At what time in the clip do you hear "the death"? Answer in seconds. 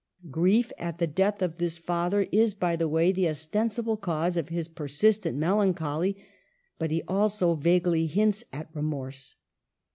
0.97-1.43